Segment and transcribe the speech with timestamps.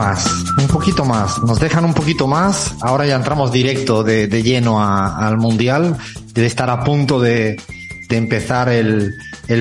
[0.00, 0.24] más,
[0.56, 1.42] un poquito más.
[1.42, 2.74] Nos dejan un poquito más.
[2.80, 5.98] Ahora ya entramos directo de, lleno al Mundial.
[6.32, 7.60] Debe estar a punto de,
[8.08, 9.12] empezar el,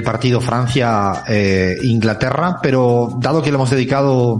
[0.05, 4.39] partido Francia-Inglaterra, pero dado que le hemos dedicado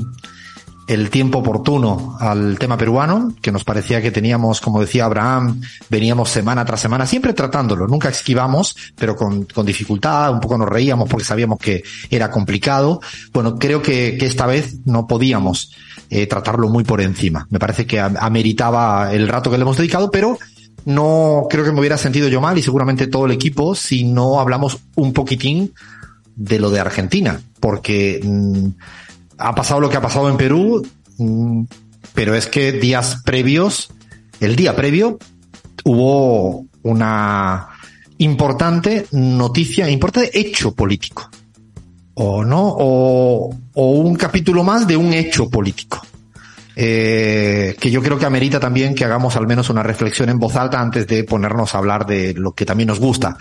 [0.89, 6.31] el tiempo oportuno al tema peruano, que nos parecía que teníamos, como decía Abraham, veníamos
[6.31, 11.07] semana tras semana, siempre tratándolo, nunca esquivamos, pero con, con dificultad, un poco nos reíamos
[11.07, 13.02] porque sabíamos que era complicado.
[13.31, 15.71] Bueno, creo que, esta vez no podíamos
[16.09, 17.45] eh, tratarlo muy por encima.
[17.52, 20.39] Me parece que ameritaba el rato que le hemos dedicado, pero
[20.85, 24.39] no creo que me hubiera sentido yo mal y seguramente todo el equipo si no
[24.39, 25.71] hablamos un poquitín
[26.35, 28.69] de lo de Argentina, porque mm,
[29.39, 30.85] ha pasado lo que ha pasado en Perú,
[31.17, 31.63] mm,
[32.13, 33.89] pero es que días previos,
[34.39, 35.17] el día previo,
[35.85, 37.70] hubo una
[38.17, 41.30] importante noticia, importante hecho político.
[42.16, 46.05] O no, o, un capítulo más de un hecho político.
[46.75, 50.55] Eh, que yo creo que amerita también que hagamos al menos una reflexión en voz
[50.55, 53.38] alta antes de ponernos a hablar de lo que también nos gusta.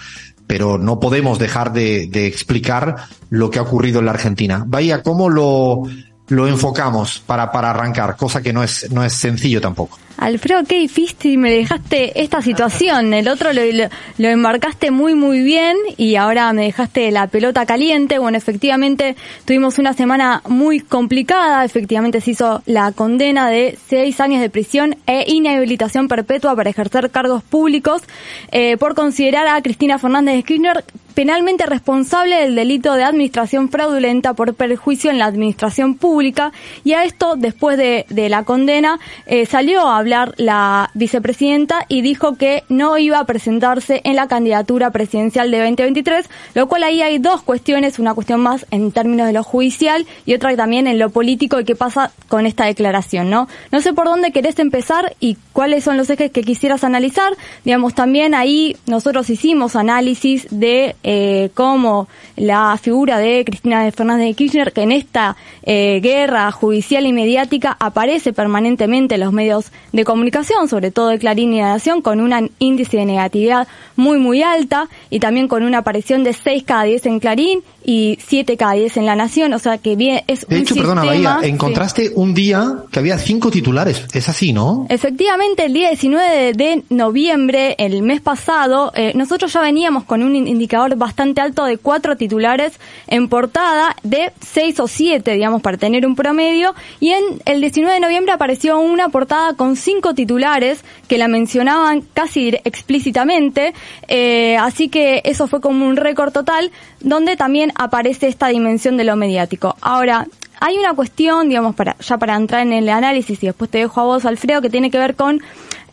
[0.48, 2.96] Pero no podemos dejar de, explicar
[3.30, 4.64] lo que ha ocurrido en la Argentina.
[4.66, 5.84] Vaya, ¿cómo lo,
[6.26, 8.16] lo enfocamos para, para arrancar?
[8.16, 9.96] Cosa que no es, no es sencillo tampoco.
[10.18, 13.14] Alfredo, qué difícil me dejaste esta situación.
[13.14, 18.18] El otro lo, lo, embarcaste muy, muy bien y ahora me dejaste la pelota caliente.
[18.18, 21.64] Bueno, efectivamente tuvimos una semana muy complicada.
[21.64, 27.12] Efectivamente se hizo la condena de seis años de prisión e inhabilitación perpetua para ejercer
[27.12, 28.02] cargos públicos
[28.50, 34.34] eh, por considerar a Cristina Fernández de Kirchner penalmente responsable del delito de administración fraudulenta
[34.34, 36.52] por perjuicio en la administración pública
[36.84, 42.02] y a esto después de, de la condena eh, salió a hablar la vicepresidenta y
[42.02, 47.02] dijo que no iba a presentarse en la candidatura presidencial de 2023, lo cual ahí
[47.02, 50.98] hay dos cuestiones, una cuestión más en términos de lo judicial y otra también en
[50.98, 53.48] lo político y qué pasa con esta declaración, ¿no?
[53.70, 57.32] No sé por dónde querés empezar y cuáles son los ejes que quisieras analizar.
[57.64, 64.34] Digamos, también ahí nosotros hicimos análisis de eh, cómo la figura de Cristina Fernández de
[64.34, 70.04] Kirchner, que en esta eh, guerra judicial y mediática aparece permanentemente en los medios de
[70.04, 74.42] comunicación, sobre todo de Clarín y de Nación, con un índice de negatividad muy, muy
[74.42, 78.74] alta y también con una aparición de 6 cada 10 en Clarín y 7 cada
[78.74, 82.34] 10 en La Nación, o sea que bien es De hecho, perdona, Bahía, encontraste un
[82.34, 84.84] día que había 5 titulares, es así, ¿no?
[84.90, 90.36] Efectivamente, el día 19 de noviembre, el mes pasado, eh, nosotros ya veníamos con un
[90.36, 96.06] indicador bastante alto de 4 titulares en portada de 6 o 7, digamos, para tener
[96.06, 101.16] un promedio, y en el 19 de noviembre apareció una portada con cinco titulares que
[101.16, 103.72] la mencionaban casi explícitamente,
[104.08, 106.70] eh, así que eso fue como un récord total,
[107.00, 109.76] donde también aparece esta dimensión de lo mediático.
[109.80, 110.26] Ahora,
[110.60, 114.00] hay una cuestión, digamos, para, ya para entrar en el análisis y después te dejo
[114.00, 115.40] a vos, Alfredo, que tiene que ver con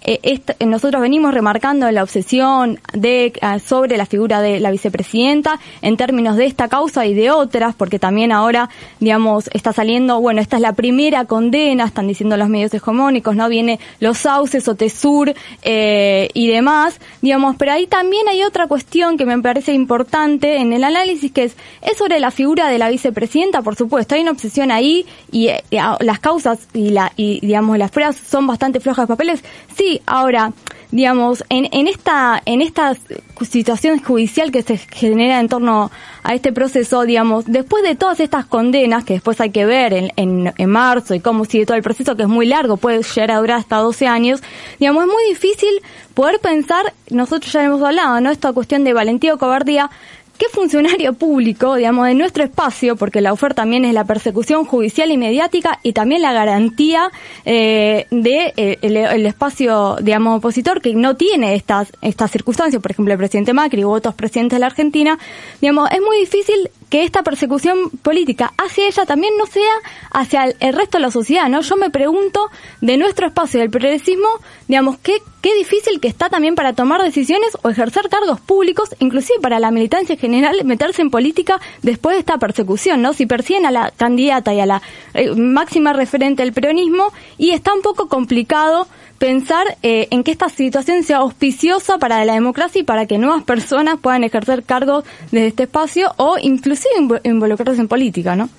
[0.08, 5.98] eh, nosotros venimos remarcando la obsesión de ah, sobre la figura de la vicepresidenta en
[5.98, 10.58] términos de esta causa y de otras, porque también ahora, digamos, está saliendo, bueno, esta
[10.58, 13.50] es la primera condena, están diciendo los medios hegemónicos, ¿no?
[13.50, 15.34] Viene los sauces, Otesur
[15.64, 20.72] eh, y demás, digamos, pero ahí también hay otra cuestión que me parece importante en
[20.72, 24.32] el análisis, que es, es sobre la figura de la vicepresidenta, por supuesto, hay una
[24.32, 25.64] obsesión ahí y, eh,
[26.00, 29.44] las causas y, la, y, digamos, las pruebas son bastante flojas de papeles,
[29.76, 30.54] sí, ahora,
[30.92, 32.96] digamos, en, en esta en esta
[33.42, 35.92] situación judicial que se genera en torno
[36.24, 40.12] a este proceso, digamos, después de todas estas condenas que después hay que ver en,
[40.16, 43.38] en, marzo y cómo sigue todo el proceso que es muy largo, puede llegar a
[43.38, 44.42] durar hasta 12 años,
[44.80, 45.82] digamos, es muy difícil
[46.14, 48.32] poder pensar, nosotros ya hemos hablado, ¿no?
[48.32, 49.92] Esta cuestión de valentía o cobardía,
[50.38, 55.10] ¿Qué funcionario público, digamos, de nuestro espacio, porque la oferta también es la persecución judicial
[55.10, 57.10] y mediática y también la garantía
[57.46, 63.14] eh, de eh, el, espacio, digamos, opositor que no tiene estas estas circunstancias, por ejemplo,
[63.14, 65.18] el presidente Macri u otros presidentes de la Argentina,
[65.62, 69.74] digamos, es muy difícil que esta persecución política hacia ella también no sea
[70.12, 71.62] hacia el, resto de la sociedad, ¿no?
[71.62, 72.50] Yo me pregunto
[72.82, 74.28] de nuestro espacio del progresismo,
[74.68, 79.40] digamos, qué, qué difícil que está también para tomar decisiones o ejercer cargos públicos, inclusive
[79.42, 83.14] para la militancia general, meterse en política después de esta persecución, ¿no?
[83.14, 84.82] Si persiguen a la candidata y a la
[85.14, 90.50] eh, máxima referente del peronismo y está un poco complicado pensar eh, en que esta
[90.50, 95.48] situación sea auspiciosa para la democracia y para que nuevas personas puedan ejercer cargos desde
[95.48, 98.50] este espacio o inclusive involucrarse en política, ¿no?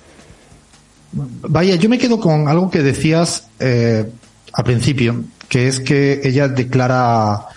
[1.11, 4.05] Vaya, yo me quedo con algo que decías eh,
[4.53, 7.47] al principio, que es que ella declara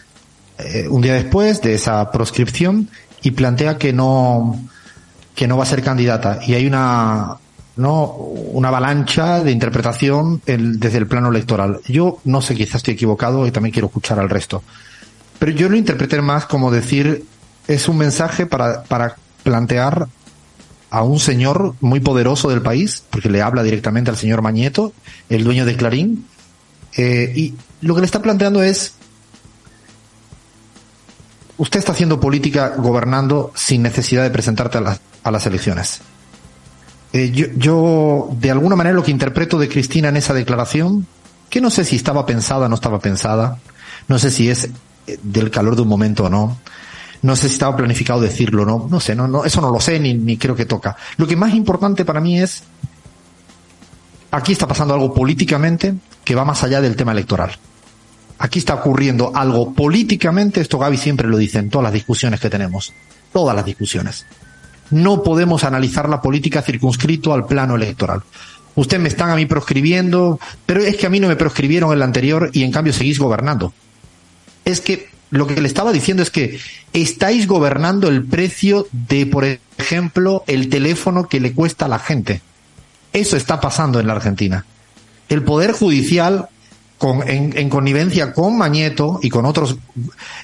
[0.58, 2.88] eh, un día después de esa proscripción
[3.22, 4.60] y plantea que no
[5.34, 7.38] que no va a ser candidata y hay una
[7.80, 8.04] ¿no?
[8.04, 11.80] Una avalancha de interpretación desde el plano electoral.
[11.88, 14.62] Yo no sé, quizás estoy equivocado y también quiero escuchar al resto.
[15.38, 17.24] Pero yo lo interpreté más como decir,
[17.66, 20.08] es un mensaje para, para plantear
[20.90, 24.92] a un señor muy poderoso del país, porque le habla directamente al señor Mañeto,
[25.28, 26.26] el dueño de Clarín,
[26.96, 28.94] eh, y lo que le está planteando es,
[31.56, 36.00] usted está haciendo política gobernando sin necesidad de presentarte a las, a las elecciones.
[37.12, 41.06] Eh, yo, yo, de alguna manera, lo que interpreto de Cristina en esa declaración,
[41.48, 43.58] que no sé si estaba pensada o no estaba pensada,
[44.08, 44.70] no sé si es
[45.06, 46.58] eh, del calor de un momento o no,
[47.22, 49.98] no sé si estaba planificado decirlo, no, no sé, no, no, eso no lo sé
[49.98, 50.96] ni, ni creo que toca.
[51.16, 52.62] Lo que más importante para mí es,
[54.30, 57.50] aquí está pasando algo políticamente que va más allá del tema electoral.
[58.38, 62.48] Aquí está ocurriendo algo políticamente, esto Gaby siempre lo dice en todas las discusiones que
[62.48, 62.92] tenemos,
[63.32, 64.24] todas las discusiones.
[64.90, 68.22] No podemos analizar la política circunscrito al plano electoral.
[68.74, 71.98] Usted me están a mí proscribiendo, pero es que a mí no me proscribieron en
[71.98, 73.72] la anterior y en cambio seguís gobernando.
[74.64, 76.58] Es que lo que le estaba diciendo es que
[76.92, 79.46] estáis gobernando el precio de, por
[79.78, 82.42] ejemplo, el teléfono que le cuesta a la gente.
[83.12, 84.64] Eso está pasando en la Argentina.
[85.28, 86.48] El Poder Judicial,
[86.98, 89.76] con, en, connivencia con Mañeto y con otras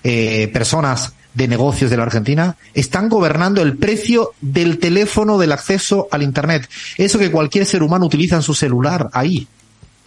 [0.05, 6.09] eh, personas de negocios de la Argentina, están gobernando el precio del teléfono del acceso
[6.11, 6.69] al Internet.
[6.97, 9.47] Eso que cualquier ser humano utiliza en su celular, ahí.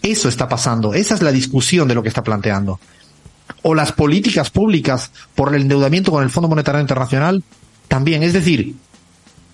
[0.02, 0.94] Eso está pasando.
[0.94, 2.80] Esa es la discusión de lo que está planteando
[3.62, 7.44] o las políticas públicas por el endeudamiento con el Fondo Monetario Internacional
[7.88, 8.24] también.
[8.24, 8.76] Es decir,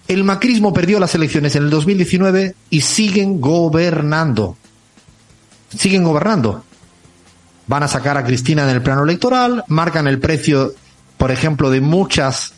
[0.08, 4.58] el macrismo perdió las elecciones en el 2019 y siguen gobernando.
[5.76, 6.64] Siguen gobernando.
[7.68, 10.74] Van a sacar a Cristina en el plano electoral, marcan el precio,
[11.18, 12.54] por ejemplo, de muchas,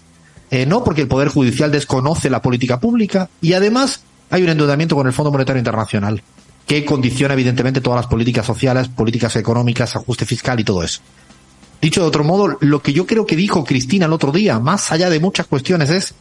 [0.51, 4.95] eh, no porque el Poder Judicial desconoce la política pública y además hay un endeudamiento
[4.95, 6.21] con el Fondo Monetario Internacional
[6.65, 11.00] que condiciona evidentemente todas las políticas sociales, políticas económicas, ajuste fiscal y todo eso.
[11.81, 14.92] Dicho de otro modo, lo que yo creo que dijo Cristina el otro día, más
[14.92, 16.13] allá de muchas cuestiones, es,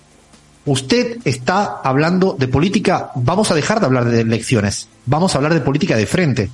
[0.66, 5.54] usted está hablando de política, vamos a dejar de hablar de elecciones, vamos a hablar
[5.54, 6.50] de política de frente.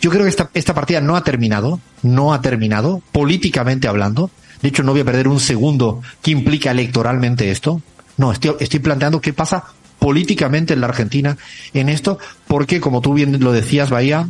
[0.00, 4.30] Yo creo que esta, esta partida no ha terminado, no ha terminado, políticamente hablando.
[4.66, 7.80] De hecho, no voy a perder un segundo que implica electoralmente esto.
[8.16, 9.62] No, estoy, estoy planteando qué pasa
[10.00, 11.38] políticamente en la Argentina
[11.72, 12.18] en esto,
[12.48, 14.28] porque como tú bien lo decías, Bahía,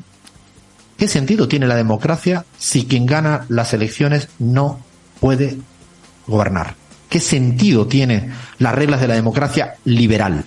[0.99, 4.81] ¿Qué sentido tiene la democracia si quien gana las elecciones no
[5.21, 5.57] puede
[6.27, 6.75] gobernar?
[7.09, 10.45] ¿Qué sentido tiene las reglas de la democracia liberal?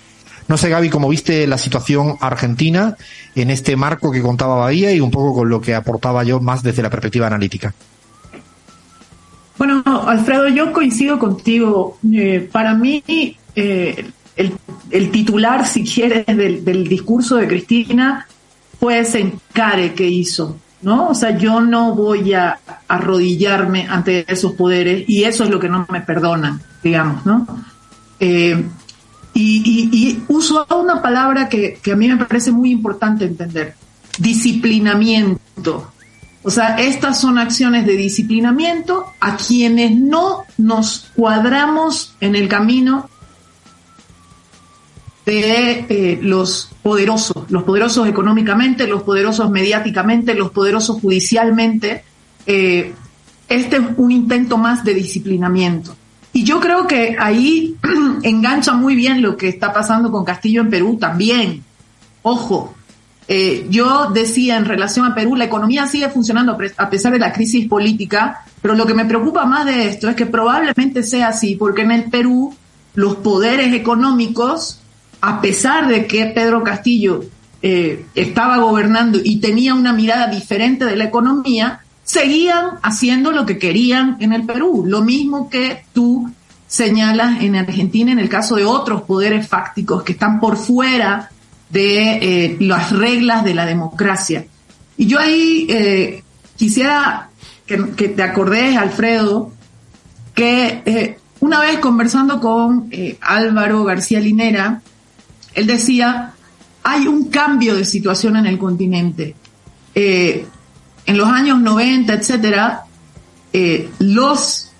[0.47, 2.95] No sé, Gaby, cómo viste la situación argentina
[3.33, 6.61] en este marco que contaba Bahía y un poco con lo que aportaba yo más
[6.61, 7.73] desde la perspectiva analítica.
[9.59, 11.97] Bueno, Alfredo, yo coincido contigo.
[12.13, 13.03] Eh, para mí,
[13.55, 18.25] eh, el, titular, si quieres, del discurso de Cristina
[18.79, 21.09] fue ese encare que hizo, ¿no?
[21.09, 22.57] O sea, yo no voy a
[22.87, 27.45] arrodillarme ante esos poderes y eso es lo que no me perdonan, digamos, ¿no?
[28.17, 28.63] Eh,
[29.33, 33.75] y, uso una palabra que, que a mí me parece muy importante entender,
[34.17, 35.91] disciplinamiento.
[36.43, 43.09] O sea, estas son acciones de disciplinamiento a quienes no nos cuadramos en el camino
[45.25, 52.03] de eh, los poderosos, los poderosos económicamente, los poderosos mediáticamente, los poderosos judicialmente.
[52.45, 52.93] Eh,
[53.49, 55.95] este es un intento más de disciplinamiento.
[56.31, 57.75] Y yo creo que ahí
[58.23, 61.63] engancha muy bien lo que está pasando con Castillo en Perú también.
[62.21, 62.75] Ojo,
[63.31, 67.31] eh, yo decía en relación a Perú, la economía sigue funcionando a pesar de la
[67.31, 71.55] crisis política, pero lo que me preocupa más de esto es que probablemente sea así,
[71.55, 72.55] porque en el Perú
[72.95, 74.81] los poderes económicos
[75.21, 77.23] a pesar de que Pedro Castillo
[77.61, 83.59] eh, estaba gobernando y tenía una mirada diferente de la economía, seguían haciendo lo que
[83.59, 84.85] querían en el Perú.
[84.87, 86.31] Lo mismo que tú
[86.65, 91.29] señalas en Argentina en el caso de otros poderes fácticos que están por fuera
[91.69, 94.45] de eh, las reglas de la democracia.
[94.97, 96.23] Y yo ahí eh,
[96.55, 97.29] quisiera
[97.65, 99.51] que, te acordes, Alfredo,
[100.33, 102.89] que una vez conversando con
[103.21, 104.81] Álvaro García Linera,
[105.53, 106.33] él decía,
[106.83, 109.35] hay un cambio de situación en el continente.
[109.95, 110.45] Eh,
[111.05, 112.83] en los años 90, etcétera,
[113.51, 114.71] eh, los,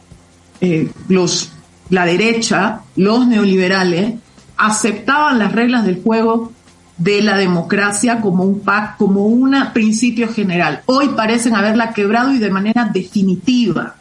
[0.62, 1.52] eh, los,
[1.90, 4.16] la derecha, los neoliberales,
[4.58, 6.52] aceptaban las reglas del juego
[7.00, 10.84] de la democracia como un pac, como un principio general.
[10.86, 13.96] Hoy parecen haberla quebrado y de manera definitiva.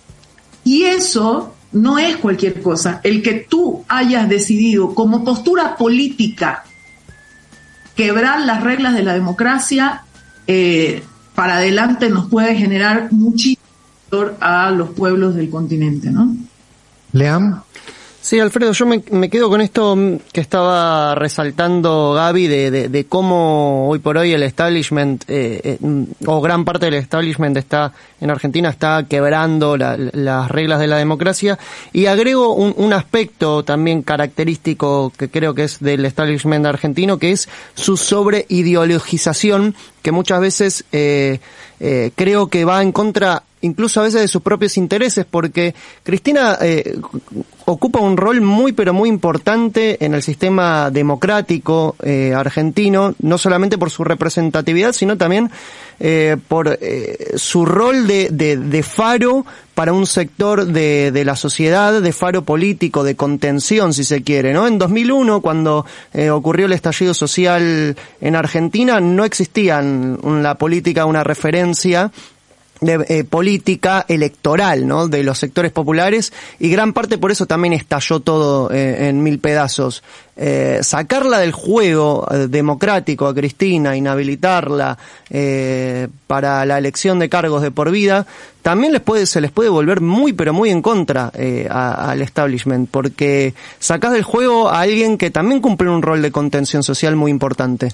[0.65, 3.01] Y eso no es cualquier cosa.
[3.05, 6.65] El que tú hayas decidido como postura política
[7.95, 10.03] quebrar las reglas de la democracia
[10.47, 11.03] eh,
[11.35, 13.63] para adelante nos puede generar muchísimo
[14.11, 16.37] dolor a los pueblos del continente, ¿no?
[17.13, 17.63] Leam.
[18.29, 19.97] Sí, Alfredo, yo me, quedo con esto
[20.35, 25.79] que estaba resaltando Gaby de, de, cómo hoy por hoy el establishment, eh, eh,
[26.27, 31.59] o gran parte del establishment está en Argentina, está quebrando las reglas de la democracia.
[31.95, 37.33] Y agrego un, un, aspecto también característico que creo que es del establishment argentino, que
[37.33, 41.41] es su sobreideologización, que muchas veces eh,
[42.15, 46.99] creo que va en contra incluso a veces de sus propios intereses, porque Cristina eh,
[47.71, 53.77] ocupa un rol muy pero muy importante en el sistema democrático eh, argentino, no solamente
[53.77, 55.51] por su representatividad, sino también
[56.01, 62.01] eh, por eh, su rol de, de, faro para un sector de, de, la sociedad,
[62.01, 64.67] de faro político, de contención, si se quiere, ¿no?
[64.67, 65.85] En 2001, cuando
[66.33, 72.11] ocurrió el estallido social en Argentina, no existía en la política una referencia
[72.81, 75.09] de eh, política electoral, ¿no?
[75.09, 79.39] De los sectores populares y gran parte por eso también estalló todo eh, en mil
[79.39, 80.03] pedazos.
[80.37, 84.97] Eh, sacarla del juego democrático a Cristina, inhabilitarla
[86.29, 88.25] para la elección de cargos de por vida,
[88.63, 91.33] también les puede, se les puede volver muy pero muy en contra
[91.71, 96.85] al establishment, porque sacás del juego a alguien que también cumple un rol de contención
[96.85, 97.89] social muy importante.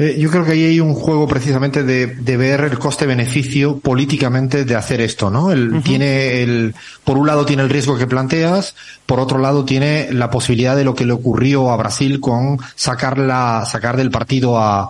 [0.00, 4.64] Eh, yo creo que ahí hay un juego precisamente de, de ver el coste-beneficio políticamente
[4.64, 5.52] de hacer esto, ¿no?
[5.52, 10.08] El, Tiene el, por un lado tiene el riesgo que planteas, por otro lado tiene
[10.10, 14.58] la posibilidad de lo que le ocurrió a Brasil con sacar la, sacar del partido
[14.58, 14.88] a,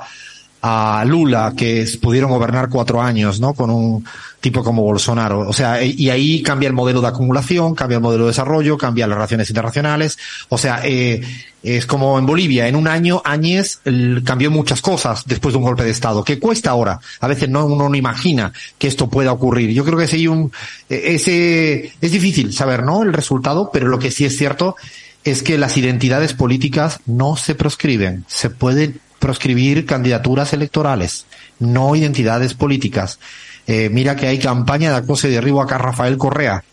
[0.62, 3.54] a Lula, que pudieron gobernar cuatro años, ¿no?
[3.54, 4.04] Con un
[4.40, 5.48] tipo como Bolsonaro.
[5.48, 9.06] O sea, y ahí cambia el modelo de acumulación, cambia el modelo de desarrollo, cambia
[9.06, 10.18] las relaciones internacionales.
[10.48, 11.22] O sea, eh,
[11.62, 13.80] es como en Bolivia, en un año, Áñez
[14.24, 16.24] cambió muchas cosas después de un golpe de Estado.
[16.24, 17.00] ¿Qué cuesta ahora?
[17.20, 19.70] A veces no, uno no imagina que esto pueda ocurrir.
[19.70, 20.52] Yo creo que un,
[20.88, 23.02] e, ese, es difícil saber, ¿no?
[23.02, 24.76] El resultado, pero lo que sí es cierto
[25.24, 28.24] es que las identidades políticas no se proscriben.
[28.26, 31.26] Se pueden proscribir candidaturas electorales,
[31.60, 33.20] no identidades políticas.
[33.68, 36.64] Eh, mira que hay campaña de acoso y derribo acá Rafael Correa.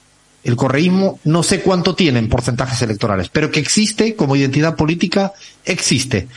[0.44, 5.34] El correísmo no sé cuánto tiene en porcentajes electorales, pero que existe como identidad política,
[5.66, 6.28] existe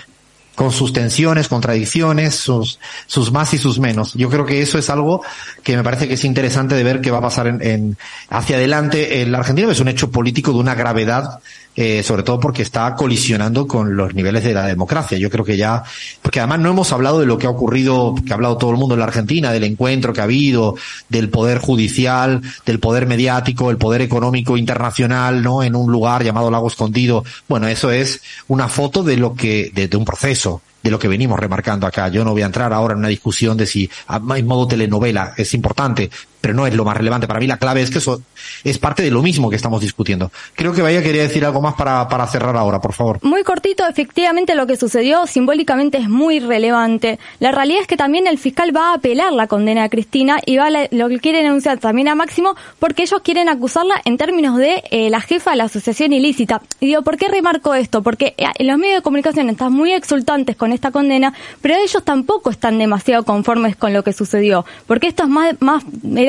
[0.60, 4.12] con sus tensiones, contradicciones, sus, sus más y sus menos.
[4.12, 5.22] Yo creo que eso es algo
[5.62, 7.96] que me parece que es interesante de ver qué va a pasar en,
[8.28, 9.72] hacia adelante en la Argentina.
[9.72, 11.40] Es un hecho político de una gravedad
[11.76, 15.16] eh, sobre todo porque está colisionando con los niveles de la democracia.
[15.18, 15.84] Yo creo que ya,
[16.20, 18.76] porque además no hemos hablado de lo que ha ocurrido, que ha hablado todo el
[18.76, 20.74] mundo en la Argentina, del encuentro que ha habido,
[21.08, 25.62] del poder judicial, del poder mediático, el poder económico internacional, ¿no?
[25.62, 27.24] En un lugar llamado Lago Escondido.
[27.48, 31.08] Bueno, eso es una foto de lo que, de un proceso Russell de lo que
[31.08, 32.08] venimos remarcando acá.
[32.08, 35.54] Yo no voy a entrar ahora en una discusión de si en modo telenovela es
[35.54, 36.10] importante,
[36.40, 37.26] pero no es lo más relevante.
[37.26, 38.22] Para mí la clave es que eso
[38.64, 40.30] es parte de lo mismo que estamos discutiendo.
[40.54, 43.18] Creo que Vaya quería decir algo más para, para cerrar ahora, por favor.
[43.22, 47.18] Muy cortito, efectivamente lo que sucedió simbólicamente es muy relevante.
[47.38, 50.56] La realidad es que también el fiscal va a apelar la condena a Cristina y
[50.56, 54.82] va lo que quiere denunciar también a Máximo porque ellos quieren acusarla en términos de
[54.90, 56.62] eh, la jefa de la asociación ilícita.
[56.80, 58.02] Y digo, ¿por qué remarco esto?
[58.02, 62.02] Porque en eh, los medios de comunicación están muy exultantes con esta condena, pero ellos
[62.04, 65.84] tampoco están demasiado conformes con lo que sucedió, porque esto es más, más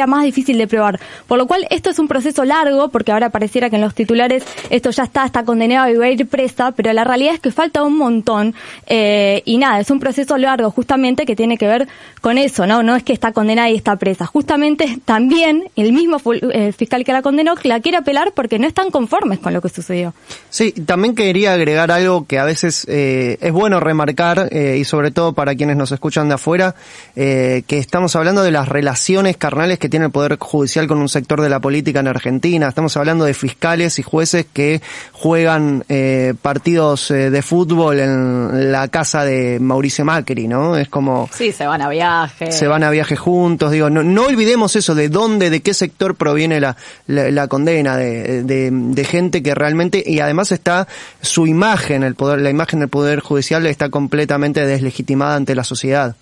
[0.07, 0.99] más difícil de probar.
[1.27, 4.43] Por lo cual, esto es un proceso largo, porque ahora pareciera que en los titulares
[4.69, 7.51] esto ya está, está condenado y va a ir presa, pero la realidad es que
[7.51, 8.53] falta un montón.
[8.87, 11.87] Eh, y nada, es un proceso largo justamente que tiene que ver
[12.21, 12.83] con eso, ¿no?
[12.83, 14.25] No es que está condenada y está presa.
[14.25, 16.17] Justamente también el mismo
[16.53, 19.69] eh, fiscal que la condenó la quiere apelar porque no están conformes con lo que
[19.69, 20.13] sucedió.
[20.49, 25.33] Sí, también quería agregar algo que a veces eh, es bueno remarcar, y sobre todo
[25.33, 26.75] para quienes nos escuchan de afuera,
[27.15, 31.41] que estamos hablando de las relaciones carnales que tiene el Poder Judicial con un sector
[31.41, 32.67] de la política en Argentina.
[32.67, 38.87] Estamos hablando de fiscales y jueces que juegan eh, partidos eh, de fútbol en la
[38.87, 40.77] casa de Mauricio Macri, ¿no?
[40.77, 41.29] Es como...
[41.33, 42.51] Sí, se van a viaje.
[42.51, 43.71] Se van a viaje juntos.
[43.71, 46.75] Digo, no, no olvidemos eso, de dónde, de qué sector proviene la,
[47.07, 50.03] la, condena, de, de, de, gente que realmente...
[50.05, 50.87] Y además está
[51.21, 53.89] su imagen, el poder, la imagen del Poder Judicial está
[54.21, 56.15] completamente deslegitimada ante la sociedad.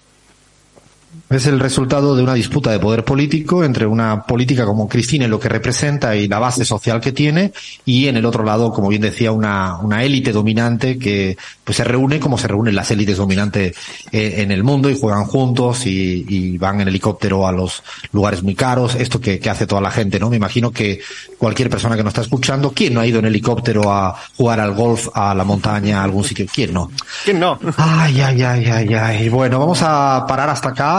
[1.30, 5.32] Es el resultado de una disputa de poder político entre una política como Cristina en
[5.32, 7.52] lo que representa y la base social que tiene
[7.86, 11.84] y en el otro lado, como bien decía, una, una élite dominante que pues se
[11.84, 13.76] reúne como se reúnen las élites dominantes
[14.12, 18.56] en el mundo y juegan juntos y, y, van en helicóptero a los lugares muy
[18.56, 18.96] caros.
[18.96, 20.30] Esto que, que hace toda la gente, ¿no?
[20.30, 21.00] Me imagino que
[21.38, 24.74] cualquier persona que nos está escuchando, ¿quién no ha ido en helicóptero a jugar al
[24.74, 26.48] golf, a la montaña, a algún sitio?
[26.52, 26.92] ¿Quién no?
[27.24, 27.60] ¿Quién no?
[27.78, 29.30] Ay, ay, ay, ay, ay.
[29.30, 30.99] Bueno, vamos a parar hasta acá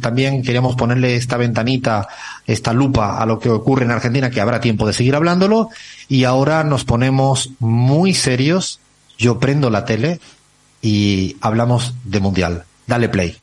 [0.00, 2.08] también queríamos ponerle esta ventanita,
[2.46, 5.68] esta lupa a lo que ocurre en Argentina, que habrá tiempo de seguir hablándolo.
[6.08, 8.80] Y ahora nos ponemos muy serios.
[9.18, 10.20] Yo prendo la tele
[10.82, 12.64] y hablamos de Mundial.
[12.86, 13.36] Dale play.